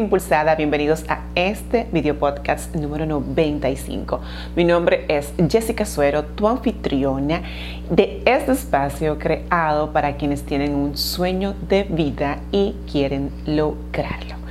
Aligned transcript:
impulsada, 0.00 0.54
bienvenidos 0.56 1.04
a 1.08 1.20
este 1.34 1.86
video 1.92 2.18
podcast 2.18 2.74
número 2.74 3.06
95. 3.06 4.20
Mi 4.56 4.64
nombre 4.64 5.04
es 5.08 5.32
Jessica 5.48 5.84
Suero, 5.84 6.24
tu 6.24 6.48
anfitriona 6.48 7.42
de 7.90 8.22
este 8.24 8.52
espacio 8.52 9.18
creado 9.18 9.92
para 9.92 10.16
quienes 10.16 10.42
tienen 10.44 10.74
un 10.74 10.96
sueño 10.96 11.54
de 11.68 11.84
vida 11.84 12.38
y 12.50 12.74
quieren 12.90 13.30
lograrlo. 13.46 14.43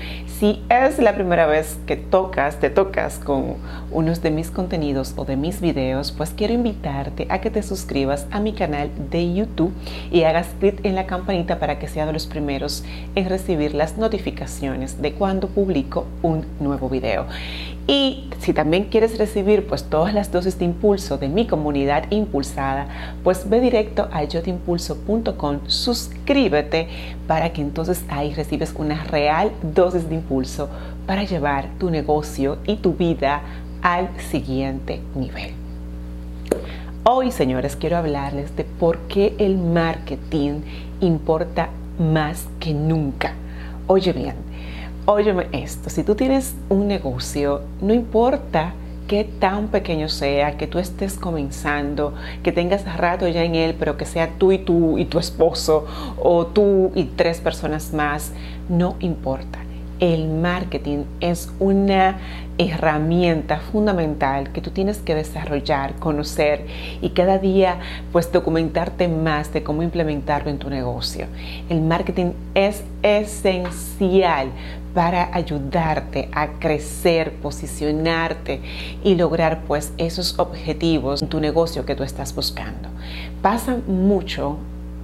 Si 0.43 0.61
es 0.67 0.99
la 0.99 1.15
primera 1.15 1.45
vez 1.45 1.77
que 1.87 1.95
tocas, 1.95 2.59
te 2.59 2.69
tocas 2.69 3.17
con 3.17 3.55
unos 3.91 4.21
de 4.21 4.29
mis 4.29 4.51
contenidos 4.51 5.13
o 5.15 5.23
de 5.23 5.37
mis 5.37 5.61
videos, 5.61 6.11
pues 6.11 6.31
quiero 6.31 6.53
invitarte 6.53 7.27
a 7.29 7.39
que 7.39 7.49
te 7.49 7.63
suscribas 7.63 8.27
a 8.29 8.41
mi 8.41 8.51
canal 8.51 8.91
de 9.09 9.33
YouTube 9.33 9.71
y 10.11 10.23
hagas 10.23 10.47
clic 10.59 10.83
en 10.83 10.95
la 10.95 11.05
campanita 11.05 11.59
para 11.59 11.79
que 11.79 11.87
seas 11.87 12.07
de 12.07 12.11
los 12.11 12.25
primeros 12.25 12.83
en 13.15 13.29
recibir 13.29 13.73
las 13.73 13.97
notificaciones 13.97 15.01
de 15.01 15.13
cuando 15.13 15.47
publico 15.47 16.07
un 16.23 16.45
nuevo 16.59 16.89
video. 16.89 17.25
Y 17.85 18.29
si 18.39 18.53
también 18.53 18.85
quieres 18.85 19.17
recibir 19.17 19.67
pues 19.67 19.83
todas 19.83 20.13
las 20.13 20.31
dosis 20.31 20.57
de 20.57 20.65
impulso 20.65 21.17
de 21.17 21.27
mi 21.27 21.45
comunidad 21.45 22.05
impulsada, 22.11 22.87
pues 23.23 23.49
ve 23.49 23.59
directo 23.59 24.07
a 24.11 24.23
yotimpulso.com, 24.23 25.59
suscríbete 25.67 26.87
para 27.27 27.51
que 27.51 27.61
entonces 27.61 28.03
ahí 28.07 28.33
recibes 28.33 28.73
una 28.77 29.03
real 29.03 29.51
dosis 29.61 30.07
de 30.07 30.15
impulso 30.15 30.69
para 31.05 31.25
llevar 31.25 31.67
tu 31.77 31.89
negocio 31.89 32.57
y 32.65 32.77
tu 32.77 32.93
vida 32.93 33.41
al 33.81 34.09
siguiente 34.31 35.01
nivel. 35.15 35.51
Hoy, 37.03 37.31
señores, 37.31 37.75
quiero 37.75 37.97
hablarles 37.97 38.55
de 38.55 38.63
por 38.63 38.97
qué 39.09 39.35
el 39.37 39.57
marketing 39.57 40.61
importa 41.01 41.67
más 41.99 42.47
que 42.61 42.73
nunca. 42.73 43.33
Oye 43.87 44.13
bien, 44.13 44.35
óyeme 45.05 45.47
esto, 45.51 45.89
si 45.89 46.03
tú 46.03 46.15
tienes 46.15 46.55
un 46.69 46.87
negocio, 46.87 47.61
no 47.81 47.93
importa 47.93 48.73
qué 49.07 49.25
tan 49.25 49.67
pequeño 49.67 50.07
sea, 50.07 50.57
que 50.57 50.65
tú 50.65 50.79
estés 50.79 51.15
comenzando, 51.15 52.13
que 52.41 52.51
tengas 52.51 52.85
rato 52.97 53.27
ya 53.27 53.43
en 53.43 53.55
él, 53.55 53.75
pero 53.77 53.97
que 53.97 54.05
sea 54.05 54.29
tú 54.37 54.51
y 54.51 54.59
tú 54.59 54.97
y 54.97 55.05
tu 55.05 55.19
esposo, 55.19 55.85
o 56.21 56.45
tú 56.47 56.91
y 56.95 57.05
tres 57.05 57.41
personas 57.41 57.93
más, 57.93 58.31
no 58.69 58.95
importa. 58.99 59.59
El 59.99 60.27
marketing 60.27 61.03
es 61.19 61.51
una 61.59 62.17
herramienta 62.57 63.59
fundamental 63.59 64.51
que 64.51 64.61
tú 64.61 64.71
tienes 64.71 64.97
que 64.97 65.15
desarrollar, 65.15 65.95
conocer 65.95 66.65
y 67.01 67.09
cada 67.11 67.37
día 67.37 67.79
pues 68.11 68.31
documentarte 68.31 69.07
más 69.07 69.53
de 69.53 69.63
cómo 69.63 69.81
implementarlo 69.81 70.49
en 70.49 70.57
tu 70.57 70.69
negocio. 70.69 71.27
El 71.69 71.81
marketing 71.81 72.31
es 72.53 72.83
esencial 73.01 74.49
para 74.93 75.35
ayudarte 75.35 76.29
a 76.31 76.59
crecer, 76.59 77.33
posicionarte 77.41 78.61
y 79.03 79.15
lograr 79.15 79.63
pues 79.67 79.91
esos 79.97 80.37
objetivos 80.39 81.21
en 81.21 81.29
tu 81.29 81.39
negocio 81.39 81.85
que 81.85 81.95
tú 81.95 82.03
estás 82.03 82.35
buscando. 82.35 82.89
Pasa 83.41 83.77
mucho 83.87 84.57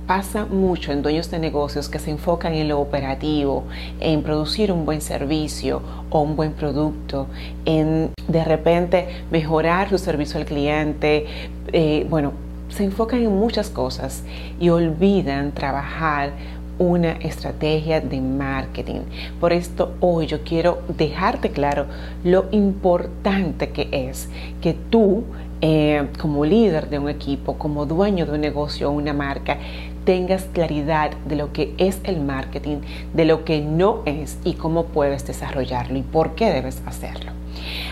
pasa 0.10 0.44
mucho 0.44 0.92
en 0.92 1.04
dueños 1.04 1.30
de 1.30 1.38
negocios 1.38 1.88
que 1.88 2.00
se 2.00 2.10
enfocan 2.10 2.56
en 2.56 2.68
lo 2.68 2.80
operativo, 2.80 3.66
en 4.00 4.24
producir 4.24 4.72
un 4.72 4.84
buen 4.84 5.02
servicio 5.02 5.84
o 6.10 6.22
un 6.22 6.36
buen 6.36 6.54
producto, 6.54 7.28
en 7.64 8.10
de 8.28 8.44
repente 8.44 9.08
mejorar 9.30 9.88
su 9.88 10.00
servicio 10.00 10.40
al 10.40 10.48
cliente, 10.48 11.28
eh, 11.72 12.08
bueno, 12.10 12.34
se 12.70 12.86
enfocan 12.86 13.22
en 13.22 13.36
muchas 13.38 13.70
cosas 13.70 14.24
y 14.60 14.70
olvidan 14.70 15.52
trabajar 15.52 16.32
una 16.80 17.12
estrategia 17.12 18.02
de 18.02 18.22
marketing. 18.22 19.02
Por 19.40 19.54
esto 19.54 19.94
hoy 20.00 20.26
yo 20.26 20.44
quiero 20.44 20.82
dejarte 20.98 21.52
claro 21.52 21.86
lo 22.24 22.46
importante 22.52 23.70
que 23.70 23.90
es 23.92 24.30
que 24.62 24.74
tú 24.74 25.26
eh, 25.62 26.08
como 26.18 26.46
líder 26.46 26.90
de 26.90 27.00
un 27.00 27.10
equipo, 27.10 27.58
como 27.58 27.86
dueño 27.86 28.26
de 28.26 28.32
un 28.32 28.42
negocio 28.42 28.90
o 28.90 28.94
una 28.94 29.14
marca, 29.14 29.58
tengas 30.06 30.44
claridad 30.54 31.12
de 31.28 31.36
lo 31.36 31.52
que 31.52 31.74
es 31.78 32.00
el 32.04 32.22
marketing, 32.22 32.78
de 33.14 33.26
lo 33.26 33.44
que 33.44 33.60
no 33.60 34.02
es 34.06 34.38
y 34.46 34.54
cómo 34.54 34.86
puedes 34.86 35.28
desarrollarlo 35.28 35.98
y 35.98 36.02
por 36.02 36.36
qué 36.36 36.50
debes 36.50 36.82
hacerlo. 36.86 37.34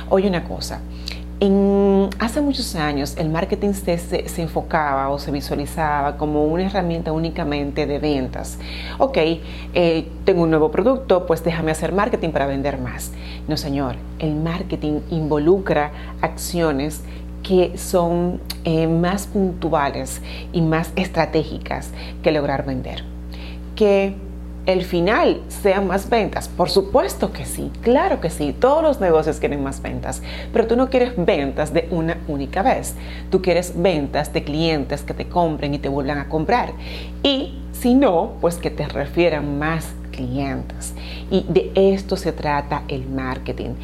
Oye 0.10 0.30
una 0.30 0.46
cosa, 0.46 0.80
en, 1.40 2.10
hace 2.20 2.42
muchos 2.42 2.76
años 2.76 3.16
el 3.18 3.30
marketing 3.30 3.74
se, 3.74 4.26
enfocaba 4.42 5.10
o 5.10 5.20
se 5.20 5.32
visualizaba 5.32 6.18
como 6.18 6.46
una 6.46 6.66
herramienta 6.66 7.12
únicamente 7.12 7.86
de 7.86 8.00
ventas. 8.00 8.58
Ok, 8.98 9.18
eh, 9.18 10.08
tengo 10.26 10.44
un 10.44 10.50
nuevo 10.50 10.72
producto, 10.72 11.26
pues 11.26 11.44
déjame 11.44 11.72
hacer 11.72 11.92
marketing 11.92 12.30
para 12.30 12.48
vender 12.48 12.80
más. 12.80 13.12
No, 13.48 13.58
señor, 13.58 13.96
el 14.20 14.36
marketing 14.36 15.02
involucra 15.12 15.92
acciones 16.22 17.02
que 17.44 17.78
son 17.78 18.42
eh, 18.66 18.88
más 18.88 19.28
puntuales 19.28 20.22
y 20.52 20.62
más 20.62 20.92
estratégicas 20.96 21.92
que 22.24 22.32
lograr 22.32 22.66
vender. 22.66 23.04
El 24.68 24.84
final 24.84 25.42
sean 25.48 25.88
más 25.88 26.10
ventas? 26.10 26.48
Por 26.50 26.70
supuesto 26.70 27.32
que 27.32 27.46
sí, 27.46 27.72
claro 27.82 28.20
que 28.22 28.30
sí, 28.30 28.54
todos 28.54 28.84
los 28.84 29.00
negocios 29.00 29.40
quieren 29.40 29.64
más 29.64 29.82
ventas, 29.82 30.22
pero 30.54 30.68
tú 30.68 30.76
no 30.76 30.90
quieres 30.90 31.14
ventas 31.16 31.74
de 31.74 31.88
una 31.90 32.18
única 32.28 32.62
vez, 32.62 32.94
tú 33.32 33.42
quieres 33.42 33.74
ventas 33.82 34.34
de 34.34 34.44
clientes 34.44 35.02
que 35.02 35.14
te 35.14 35.28
compren 35.28 35.74
y 35.74 35.80
te 35.80 35.90
vuelvan 35.90 36.20
a 36.20 36.28
comprar. 36.28 36.74
Y 37.24 37.58
si 37.72 37.96
no, 37.96 38.34
pues 38.42 38.58
que 38.58 38.70
te 38.70 38.88
refieran 38.88 39.58
más 39.58 39.88
clientes. 40.12 40.94
Y 41.32 41.46
de 41.48 41.72
esto 41.76 42.18
se 42.18 42.34
trata 42.34 42.84
el 42.88 43.08
marketing 43.08 43.76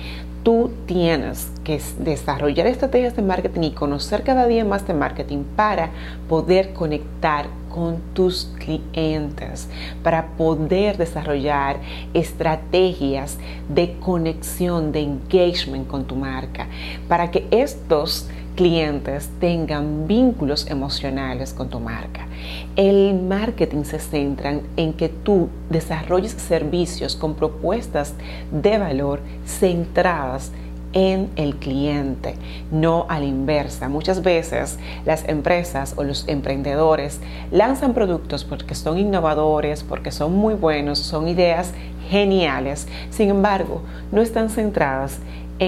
tú 0.44 0.72
tienes 0.86 1.50
que 1.64 1.82
desarrollar 2.00 2.68
estrategias 2.68 3.16
de 3.16 3.22
marketing 3.22 3.62
y 3.62 3.72
conocer 3.72 4.24
cada 4.24 4.46
día 4.46 4.66
más 4.66 4.86
de 4.86 4.94
marketing 4.94 5.44
para 5.56 5.90
poder 6.28 6.74
conectar 6.74 7.48
con 7.70 8.02
tus 8.14 8.54
clientes, 8.60 9.68
para 10.04 10.28
poder 10.38 10.98
desarrollar 10.98 11.78
estrategias 12.14 13.38
de 13.68 13.98
conexión, 14.00 14.92
de 14.92 15.00
engagement 15.00 15.88
con 15.88 16.06
tu 16.06 16.16
marca, 16.16 16.68
para 17.08 17.32
que 17.32 17.48
estos 17.50 18.28
clientes 18.54 19.30
tengan 19.40 20.08
vínculos 20.08 20.68
emocionales 20.70 21.54
con 21.54 21.70
tu 21.70 21.80
marca. 21.80 22.28
El 22.76 23.14
marketing 23.22 23.84
se 23.84 24.00
centra 24.00 24.60
en 24.78 24.94
que 24.94 25.10
tú 25.10 25.50
desarrolles 25.70 26.32
servicios 26.32 27.16
con 27.16 27.36
propuestas 27.36 28.14
de 28.52 28.78
valor 28.78 29.20
centradas 29.46 30.52
en 30.94 31.32
el 31.36 31.56
cliente, 31.56 32.36
no 32.72 33.08
a 33.10 33.20
la 33.20 33.26
inversa. 33.26 33.90
Muchas 33.90 34.22
veces 34.22 34.78
las 35.06 35.28
empresas 35.28 35.96
o 35.98 36.04
los 36.04 36.28
emprendedores 36.28 37.20
lanzan 37.52 37.94
productos 37.94 38.44
porque 38.44 38.76
son 38.76 39.00
innovadores, 39.00 39.84
porque 39.84 40.12
son 40.12 40.34
muy 40.34 40.54
buenos, 40.54 41.00
son 41.00 41.28
ideas 41.28 41.74
geniales. 42.10 42.88
Sin 43.10 43.30
embargo, 43.30 43.82
no 44.12 44.22
están 44.22 44.50
centradas 44.50 45.18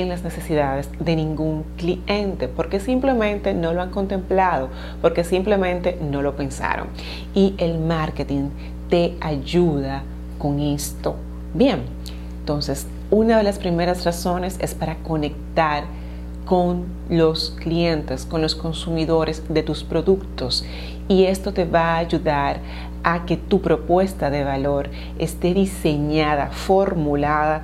en 0.02 0.10
las 0.10 0.24
necesidades 0.24 0.90
de 1.00 1.16
ningún 1.16 1.64
cliente, 1.78 2.48
porque 2.48 2.80
simplemente 2.80 3.54
no 3.54 3.74
lo 3.74 3.82
han 3.82 3.92
contemplado, 3.92 4.70
porque 5.02 5.24
simplemente 5.24 5.98
no 6.02 6.22
lo 6.22 6.36
pensaron. 6.36 6.88
Y 7.34 7.54
el 7.58 7.80
marketing 7.80 8.50
te 8.90 9.16
ayuda 9.22 10.04
con 10.38 10.60
esto. 10.60 11.16
Bien, 11.54 11.84
entonces 12.40 12.88
una 13.10 13.38
de 13.38 13.44
las 13.44 13.58
primeras 13.58 14.04
razones 14.04 14.58
es 14.60 14.74
para 14.74 14.98
conectar 14.98 15.86
con 16.46 16.86
los 17.10 17.52
clientes, 17.60 18.26
con 18.26 18.42
los 18.42 18.54
consumidores 18.54 19.44
de 19.50 19.64
tus 19.64 19.84
productos. 19.84 20.66
Y 21.08 21.24
esto 21.24 21.54
te 21.54 21.66
va 21.66 21.94
a 21.94 21.98
ayudar 21.98 22.60
a 23.04 23.26
que 23.26 23.38
tu 23.38 23.62
propuesta 23.62 24.30
de 24.30 24.44
valor 24.44 24.90
esté 25.20 25.54
diseñada, 25.54 26.48
formulada 26.52 27.64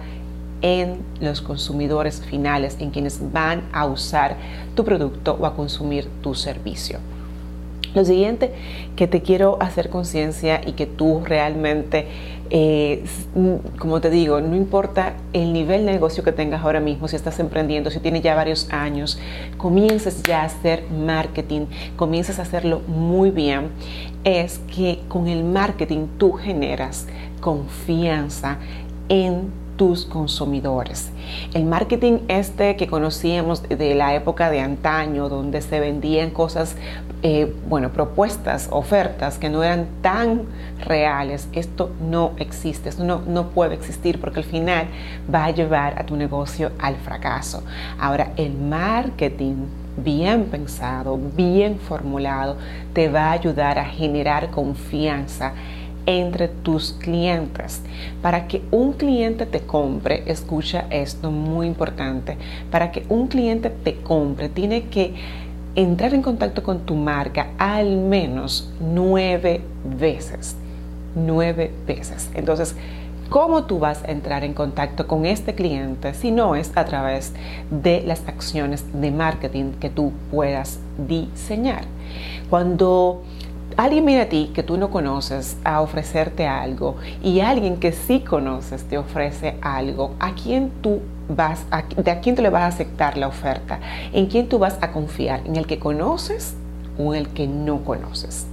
en 0.62 0.98
los 1.20 1.42
consumidores 1.42 2.22
finales, 2.22 2.78
en 2.80 2.92
quienes 2.92 3.20
van 3.32 3.64
a 3.74 3.86
usar 3.86 4.38
tu 4.76 4.84
producto 4.84 5.38
o 5.40 5.46
a 5.46 5.56
consumir 5.56 6.08
tu 6.22 6.36
servicio. 6.36 7.00
Lo 7.94 8.06
siguiente 8.06 8.54
que 8.96 9.08
te 9.08 9.22
quiero 9.22 9.58
hacer 9.60 9.90
conciencia 9.90 10.62
y 10.66 10.74
que 10.74 10.86
tú 10.86 11.22
realmente 11.26 12.08
Eh, 12.54 13.06
como 13.80 14.02
te 14.02 14.10
digo, 14.10 14.42
no 14.42 14.58
importa 14.58 15.14
el 15.32 15.54
nivel 15.54 15.86
de 15.86 15.94
negocio 15.94 16.22
que 16.22 16.34
tengas 16.34 16.62
ahora 16.66 16.82
mismo, 16.82 17.08
si 17.08 17.16
estás 17.16 17.40
emprendiendo, 17.40 17.90
si 17.90 18.02
tienes 18.02 18.24
ya 18.24 18.36
varios 18.36 18.68
años, 18.74 19.18
comiences 19.56 20.22
ya 20.24 20.42
a 20.42 20.46
hacer 20.48 20.84
marketing, 20.92 21.68
comiences 21.96 22.40
a 22.40 22.42
hacerlo 22.42 22.82
muy 22.88 23.32
bien, 23.32 23.70
es 24.26 24.60
que 24.76 25.00
con 25.08 25.30
el 25.30 25.46
marketing 25.46 26.08
tú 26.18 26.34
generas 26.34 27.08
confianza 27.40 28.58
en 29.08 29.50
tus 29.82 30.06
consumidores. 30.06 31.10
El 31.56 31.66
marketing 31.66 32.20
este 32.28 32.76
que 32.76 32.86
conocíamos 32.86 33.64
de 33.64 33.96
la 33.96 34.14
época 34.14 34.52
de 34.52 34.60
antaño, 34.60 35.28
donde 35.28 35.60
se 35.64 35.80
vendían 35.80 36.30
cosas, 36.30 36.76
eh, 37.24 37.52
bueno, 37.68 37.90
propuestas, 37.90 38.68
ofertas 38.70 39.40
que 39.40 39.50
no 39.50 39.64
eran 39.64 39.88
tan 40.04 40.44
reales, 40.86 41.48
esto 41.54 41.90
no 42.00 42.34
existe, 42.38 42.92
no, 43.04 43.24
no 43.26 43.50
puede 43.50 43.74
existir 43.74 44.22
porque 44.22 44.42
al 44.42 44.46
final 44.46 44.86
va 45.34 45.46
a 45.46 45.50
llevar 45.50 46.00
a 46.00 46.06
tu 46.06 46.16
negocio 46.16 46.70
al 46.78 46.98
fracaso. 46.98 47.64
Ahora, 48.00 48.34
el 48.38 48.54
marketing 48.54 49.66
bien 49.98 50.46
pensado, 50.46 51.18
bien 51.36 51.80
formulado, 51.80 52.56
te 52.94 53.10
va 53.10 53.30
a 53.30 53.32
ayudar 53.32 53.80
a 53.80 53.86
generar 53.86 54.52
confianza 54.52 55.54
entre 56.06 56.48
tus 56.48 56.94
clientes. 56.94 57.82
Para 58.22 58.48
que 58.48 58.62
un 58.72 58.94
cliente 58.94 59.46
te 59.46 59.62
compre, 59.62 60.24
escucha 60.26 60.86
esto 60.90 61.32
muy 61.32 61.68
importante, 61.68 62.38
para 62.70 62.92
que 62.92 63.06
un 63.10 63.28
cliente 63.28 63.70
te 63.70 63.96
compre, 63.98 64.50
tiene 64.50 64.84
que 64.84 65.14
entrar 65.76 66.14
en 66.14 66.22
contacto 66.22 66.64
con 66.64 66.80
tu 66.80 66.96
marca 66.96 67.48
al 67.58 67.96
menos 67.98 68.70
nueve 68.80 69.62
veces. 70.00 70.56
Nueve 71.16 71.72
veces. 71.88 72.30
Entonces, 72.36 72.76
¿cómo 73.30 73.66
tú 73.66 73.80
vas 73.80 74.04
a 74.04 74.12
entrar 74.12 74.44
en 74.44 74.54
contacto 74.54 75.08
con 75.08 75.26
este 75.26 75.56
cliente 75.56 76.14
si 76.14 76.32
no 76.32 76.56
es 76.56 76.72
a 76.76 76.86
través 76.86 77.34
de 77.70 78.02
las 78.02 78.28
acciones 78.28 78.86
de 78.94 79.12
marketing 79.12 79.74
que 79.80 79.90
tú 79.90 80.12
puedas 80.30 80.80
diseñar? 81.08 81.86
Cuando 82.50 83.24
alguien 83.78 84.06
viene 84.06 84.22
a 84.22 84.30
ti 84.30 84.52
que 84.54 84.64
tú 84.64 84.78
no 84.78 84.90
conoces 84.90 85.58
a 85.64 85.82
ofrecerte 85.82 86.48
algo 86.48 86.98
y 87.24 87.40
alguien 87.40 87.78
que 87.78 87.92
sí 87.92 88.22
conoces 88.22 88.84
te 88.86 88.98
ofrece 88.98 89.58
algo, 89.62 90.16
¿a 90.20 90.34
quién 90.34 90.72
tú 90.82 91.02
vas 91.30 91.66
a, 91.72 91.84
de 91.84 92.12
a 92.12 92.20
quién 92.20 92.36
tú 92.36 92.42
le 92.42 92.50
vas 92.50 92.64
a 92.64 92.68
aceptar 92.68 93.18
la 93.18 93.28
oferta? 93.28 93.80
¿En 94.14 94.28
quién 94.28 94.50
tú 94.50 94.60
vas 94.60 94.78
a 94.82 94.92
confiar? 94.92 95.42
¿En 95.46 95.56
el 95.56 95.68
que 95.68 95.80
conoces 95.80 96.56
o 96.98 97.14
en 97.14 97.22
el 97.22 97.28
que 97.30 97.48
no 97.48 97.84
conoces? 97.84 98.48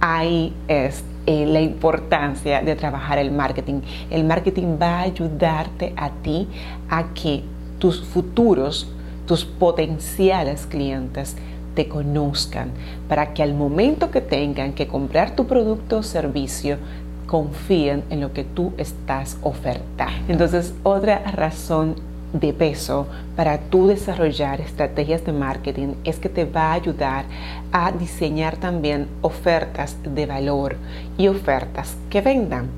Ahí 0.00 0.54
es 0.68 1.02
eh, 1.26 1.46
la 1.46 1.60
importancia 1.60 2.60
de 2.62 2.76
trabajar 2.76 3.18
el 3.18 3.32
marketing. 3.32 3.80
El 4.10 4.24
marketing 4.24 4.76
va 4.80 4.98
a 4.98 5.02
ayudarte 5.02 5.94
a 5.96 6.10
ti 6.10 6.48
a 6.90 7.14
que 7.14 7.42
tus 7.78 8.04
futuros, 8.04 8.90
tus 9.26 9.44
potenciales 9.44 10.66
clientes 10.66 11.36
te 11.74 11.88
conozcan, 11.88 12.70
para 13.08 13.34
que 13.34 13.42
al 13.42 13.54
momento 13.54 14.10
que 14.10 14.20
tengan 14.20 14.72
que 14.72 14.86
comprar 14.86 15.34
tu 15.36 15.46
producto 15.46 15.98
o 15.98 16.02
servicio, 16.02 16.78
confíen 17.26 18.04
en 18.10 18.20
lo 18.20 18.32
que 18.32 18.44
tú 18.44 18.72
estás 18.78 19.38
ofertando. 19.42 20.12
Entonces, 20.28 20.74
otra 20.82 21.18
razón 21.18 21.96
de 22.34 22.52
peso 22.52 23.06
para 23.36 23.58
tú 23.58 23.86
desarrollar 23.86 24.60
estrategias 24.60 25.24
de 25.24 25.32
marketing 25.32 25.94
es 26.02 26.18
que 26.18 26.28
te 26.28 26.44
va 26.44 26.72
a 26.72 26.72
ayudar 26.74 27.24
a 27.70 27.92
diseñar 27.92 28.56
también 28.56 29.06
ofertas 29.22 29.96
de 30.02 30.26
valor 30.26 30.76
y 31.16 31.28
ofertas 31.28 31.96
que 32.10 32.20
vendan. 32.20 32.68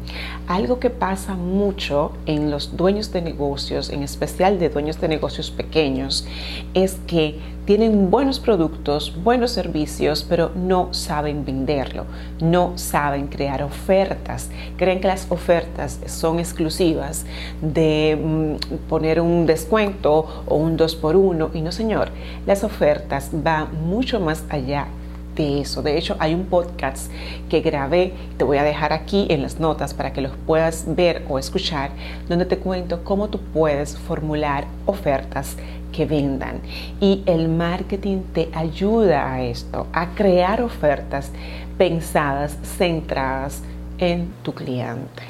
Algo 0.47 0.79
que 0.79 0.91
pasa 0.91 1.35
mucho 1.35 2.13
en 2.27 2.51
los 2.51 2.77
dueños 2.77 3.13
de 3.13 3.23
negocios, 3.23 3.89
en 3.91 4.03
especial 4.03 4.59
de 4.59 4.69
dueños 4.69 5.01
de 5.01 5.09
negocios 5.09 5.51
pequeños, 5.51 6.27
es 6.75 6.99
que 7.07 7.39
tienen 7.67 8.13
buenos 8.13 8.39
productos, 8.39 9.13
buenos 9.25 9.51
servicios, 9.51 10.25
pero 10.27 10.53
no 10.55 10.95
saben 10.95 11.45
venderlo, 11.45 12.05
no 12.41 12.79
saben 12.79 13.27
crear 13.27 13.65
ofertas. 13.65 14.49
Creen 14.77 15.01
que 15.01 15.09
las 15.09 15.27
ofertas 15.31 15.99
son 16.07 16.39
exclusivas 16.39 17.27
de 17.61 18.17
mm, 18.23 18.89
poner 18.89 19.21
un 19.21 19.47
descuento 19.47 20.45
o 20.47 20.55
un 20.55 20.77
2 20.77 20.95
por 20.95 21.17
1 21.17 21.51
y 21.55 21.61
no 21.61 21.73
señor, 21.73 22.11
las 22.47 22.63
ofertas 22.63 23.31
van 23.33 23.67
mucho 23.85 24.21
más 24.21 24.45
allá 24.49 24.87
de 25.35 25.61
eso. 25.61 25.83
De 25.83 25.99
hecho, 25.99 26.17
hay 26.19 26.35
un 26.35 26.47
podcast 26.47 27.11
que 27.49 27.61
grabé, 27.61 28.13
te 28.39 28.45
voy 28.45 28.59
a 28.59 28.63
dejar 28.63 28.93
aquí 28.93 29.27
en 29.29 29.43
las 29.43 29.61
notas 29.61 29.93
para 29.93 30.13
que 30.13 30.21
los 30.21 30.33
puedas 30.47 30.85
ver 30.87 31.25
o 31.29 31.39
escuchar, 31.39 31.91
donde 32.29 32.47
te 32.47 32.59
cuento 32.59 33.05
cómo 33.05 33.29
tú 33.29 33.41
puedes 33.53 33.97
formular 33.99 34.67
ofertas 34.87 35.57
que 35.93 36.07
vendan. 36.07 36.61
Y 37.01 37.23
el 37.27 37.49
marketing 37.49 38.19
te 38.33 38.49
ayuda 38.53 39.33
a 39.33 39.43
esto, 39.43 39.87
a 39.93 40.09
crear 40.15 40.63
ofertas 40.63 41.31
pensadas, 41.79 42.59
centradas 42.63 43.63
en 43.99 44.29
tu 44.43 44.53
cliente. 44.55 45.23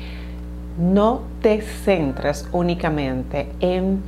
No 0.78 1.22
te 1.40 1.62
centras 1.62 2.48
únicamente 2.52 3.48
en 3.60 4.02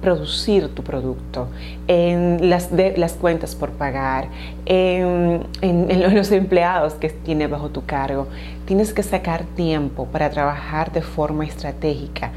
producir 0.00 0.68
tu 0.68 0.82
producto, 0.82 1.48
en 1.86 2.48
las, 2.48 2.70
las 2.72 3.12
cuentas 3.14 3.54
por 3.54 3.70
pagar, 3.70 4.28
en, 4.64 5.46
en, 5.60 6.14
los 6.14 6.32
empleados 6.32 6.94
que 6.94 7.10
tienes 7.10 7.50
bajo 7.50 7.68
tu 7.68 7.84
cargo. 7.84 8.26
Tienes 8.64 8.92
que 8.92 9.02
sacar 9.02 9.44
tiempo 9.56 10.06
para 10.06 10.30
trabajar 10.30 10.92
de 10.92 11.02
forma 11.02 11.44
estratégica 11.44 12.30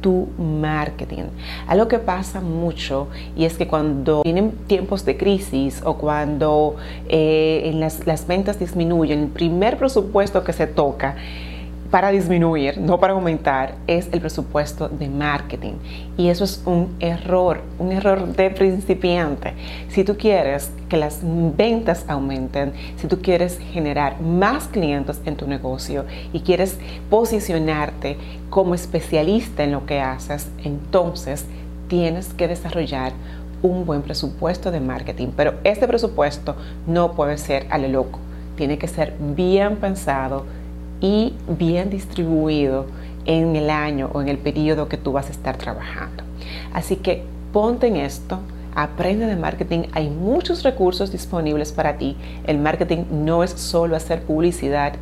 tu 0.00 0.28
marketing. 0.38 1.24
Algo 1.66 1.88
que 1.88 1.98
pasa 1.98 2.40
mucho 2.40 3.08
y 3.36 3.44
es 3.44 3.56
que 3.56 3.66
cuando 3.66 4.22
tienen 4.22 4.52
tiempos 4.66 5.04
de 5.04 5.16
crisis 5.16 5.82
o 5.84 5.94
cuando 5.94 6.76
eh, 7.08 7.62
en 7.64 7.80
las, 7.80 8.06
las 8.06 8.26
ventas 8.26 8.58
disminuyen, 8.58 9.20
el 9.20 9.28
primer 9.28 9.76
presupuesto 9.76 10.44
que 10.44 10.52
se 10.52 10.66
toca 10.66 11.16
para 11.90 12.10
disminuir, 12.10 12.78
no 12.78 13.00
para 13.00 13.14
aumentar, 13.14 13.74
es 13.86 14.08
el 14.12 14.20
presupuesto 14.20 14.88
de 14.88 15.08
marketing. 15.08 15.74
Y 16.16 16.28
eso 16.28 16.44
es 16.44 16.62
un 16.64 16.94
error, 17.00 17.62
un 17.78 17.90
error 17.90 18.26
de 18.28 18.50
principiante. 18.50 19.54
Si 19.88 20.04
tú 20.04 20.16
quieres 20.16 20.70
que 20.88 20.96
las 20.96 21.20
ventas 21.22 22.04
aumenten, 22.08 22.72
si 22.96 23.08
tú 23.08 23.20
quieres 23.20 23.58
generar 23.72 24.20
más 24.20 24.68
clientes 24.68 25.20
en 25.24 25.36
tu 25.36 25.48
negocio 25.48 26.04
y 26.32 26.40
quieres 26.40 26.78
posicionarte 27.08 28.16
como 28.50 28.74
especialista 28.74 29.64
en 29.64 29.72
lo 29.72 29.84
que 29.86 30.00
haces, 30.00 30.48
entonces 30.62 31.44
tienes 31.88 32.32
que 32.34 32.46
desarrollar 32.46 33.12
un 33.62 33.84
buen 33.84 34.02
presupuesto 34.02 34.70
de 34.70 34.80
marketing. 34.80 35.28
Pero 35.36 35.54
este 35.64 35.88
presupuesto 35.88 36.54
no 36.86 37.12
puede 37.12 37.36
ser 37.36 37.66
a 37.70 37.78
lo 37.78 37.88
loco. 37.88 38.20
Tiene 38.56 38.78
que 38.78 38.88
ser 38.88 39.14
bien 39.18 39.76
pensado, 39.76 40.44
y 41.00 41.34
bien 41.48 41.90
distribuido 41.90 42.86
en 43.26 43.56
el 43.56 43.70
año 43.70 44.10
o 44.12 44.20
en 44.20 44.28
el 44.28 44.38
periodo 44.38 44.88
que 44.88 44.96
tú 44.96 45.12
vas 45.12 45.28
a 45.28 45.32
estar 45.32 45.56
trabajando. 45.56 46.24
Así 46.72 46.96
que 46.96 47.24
ponte 47.52 47.88
en 47.88 47.96
esto, 47.96 48.38
aprende 48.74 49.26
de 49.26 49.36
marketing, 49.36 49.84
hay 49.92 50.08
muchos 50.10 50.62
recursos 50.62 51.12
disponibles 51.12 51.72
para 51.72 51.96
ti. 51.96 52.16
El 52.44 52.58
marketing 52.58 53.04
no 53.10 53.42
es 53.44 53.50
solo 53.52 53.96
hacer 53.96 54.22
publicidad, 54.22 54.94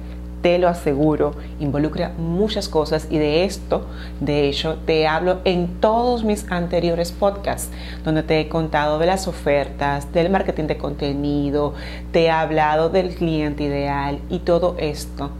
te 0.43 0.59
lo 0.59 0.69
aseguro, 0.69 1.35
involucra 1.59 2.13
muchas 2.17 2.69
cosas 2.69 3.09
y 3.11 3.19
de 3.19 3.45
esto, 3.45 3.87
de 4.21 4.49
hecho, 4.49 4.79
te 4.87 5.09
hablo 5.09 5.41
en 5.45 5.81
todos 5.81 6.23
mis 6.23 6.49
anteriores 6.51 7.11
podcasts, 7.11 7.71
donde 8.05 8.23
te 8.23 8.41
he 8.41 8.49
contado 8.49 9.01
de 9.01 9.07
las 9.07 9.27
ofertas, 9.27 10.13
del 10.13 10.31
marketing 10.31 10.65
de 10.65 10.79
contenido, 10.79 11.75
te 12.13 12.27
he 12.27 12.31
hablado 12.31 12.89
del 12.89 13.17
cliente 13.17 13.65
ideal 13.65 14.21
y 14.31 14.39
todo 14.39 14.77
esto 14.79 15.31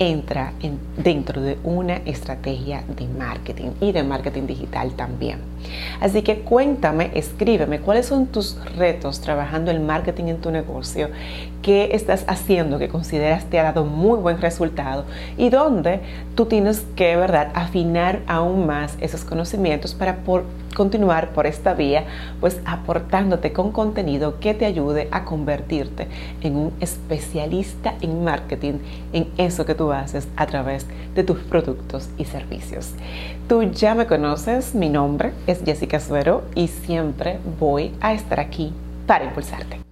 entra 0.00 0.54
dentro 0.96 1.42
de 1.42 1.58
una 1.62 1.96
estrategia 2.06 2.82
de 2.96 3.06
marketing 3.06 3.72
y 3.82 3.92
de 3.92 4.02
marketing 4.02 4.46
digital 4.46 4.92
también. 4.92 5.40
Así 6.00 6.22
que 6.22 6.40
cuéntame, 6.40 7.10
escríbeme 7.14 7.80
cuáles 7.80 8.06
son 8.06 8.26
tus 8.26 8.56
retos 8.76 9.20
trabajando 9.20 9.70
el 9.70 9.80
marketing 9.80 10.24
en 10.24 10.40
tu 10.40 10.50
negocio, 10.50 11.10
qué 11.60 11.90
estás 11.92 12.24
haciendo 12.28 12.78
que 12.78 12.88
consideras 12.88 13.44
te 13.44 13.58
ha 13.58 13.64
dado 13.64 13.84
muy 13.84 14.18
buen 14.18 14.40
resultado 14.40 15.04
y 15.36 15.50
dónde 15.50 16.00
tú 16.34 16.46
tienes 16.46 16.82
que, 16.96 17.14
verdad, 17.16 17.50
afinar 17.52 18.20
aún 18.26 18.66
más 18.66 18.96
esos 19.00 19.22
conocimientos 19.24 19.92
para 19.92 20.16
por 20.16 20.44
continuar 20.74 21.30
por 21.30 21.46
esta 21.46 21.74
vía, 21.74 22.04
pues 22.40 22.60
aportándote 22.64 23.52
con 23.52 23.72
contenido 23.72 24.40
que 24.40 24.54
te 24.54 24.66
ayude 24.66 25.08
a 25.10 25.24
convertirte 25.24 26.08
en 26.42 26.56
un 26.56 26.72
especialista 26.80 27.94
en 28.00 28.24
marketing, 28.24 28.74
en 29.12 29.28
eso 29.36 29.66
que 29.66 29.74
tú 29.74 29.92
haces 29.92 30.28
a 30.36 30.46
través 30.46 30.86
de 31.14 31.24
tus 31.24 31.38
productos 31.38 32.08
y 32.18 32.24
servicios. 32.24 32.94
Tú 33.48 33.62
ya 33.62 33.94
me 33.94 34.06
conoces, 34.06 34.74
mi 34.74 34.88
nombre 34.88 35.32
es 35.46 35.62
Jessica 35.64 36.00
Suero 36.00 36.44
y 36.54 36.68
siempre 36.68 37.38
voy 37.58 37.92
a 38.00 38.12
estar 38.12 38.40
aquí 38.40 38.72
para 39.06 39.24
impulsarte. 39.24 39.89